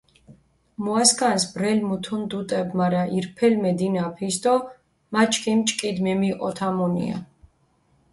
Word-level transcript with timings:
მუასქანს 0.85 1.43
ბრელი 1.57 1.83
მუთუნ 1.89 2.21
დუტებ, 2.33 2.67
მარა 2.79 3.03
ირფელი 3.17 3.57
მედინაფჷ 3.65 4.23
ის 4.29 4.37
დო 4.43 4.55
მა 5.13 5.21
ჩქიმი 5.31 5.63
ჭკიდი 5.69 6.01
მემიჸოთამუნია. 6.05 7.17